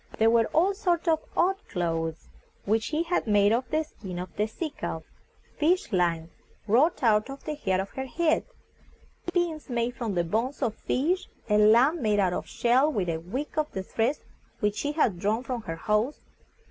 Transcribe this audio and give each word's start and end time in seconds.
There 0.17 0.31
were 0.31 0.45
all 0.47 0.73
sorts 0.73 1.07
of 1.07 1.19
odd 1.37 1.57
clothes, 1.69 2.29
which 2.65 2.81
she 2.85 3.03
had 3.03 3.27
made 3.27 3.53
of 3.53 3.69
the 3.69 3.83
skin 3.83 4.17
of 4.17 4.35
the 4.35 4.47
sea 4.47 4.71
calf; 4.71 5.03
fish 5.59 5.91
lines 5.91 6.31
wrought 6.65 7.03
out 7.03 7.29
of 7.29 7.43
the 7.43 7.53
hair 7.53 7.79
of 7.79 7.91
her 7.91 8.07
head; 8.07 8.43
pins 9.31 9.69
made 9.69 9.95
from 9.95 10.15
the 10.15 10.23
bones 10.23 10.63
of 10.63 10.73
fish; 10.73 11.29
a 11.51 11.59
lamp 11.59 12.01
made 12.01 12.17
out 12.19 12.33
of 12.33 12.45
a 12.45 12.47
shell, 12.47 12.91
with 12.91 13.09
a 13.09 13.17
wick 13.19 13.57
of 13.59 13.71
the 13.73 13.83
threads 13.83 14.21
which 14.59 14.77
she 14.77 14.93
had 14.93 15.19
drawn 15.19 15.43
from 15.43 15.61
her 15.61 15.75
hose. 15.75 16.19